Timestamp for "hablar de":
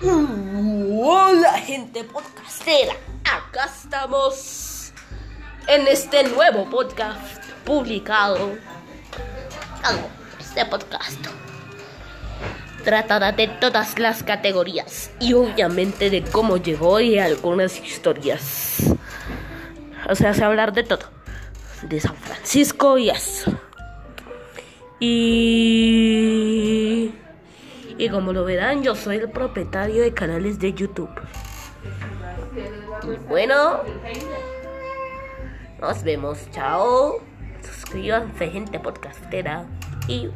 20.44-20.84